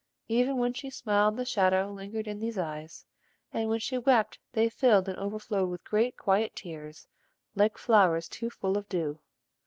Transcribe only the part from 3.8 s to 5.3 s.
wept they filled and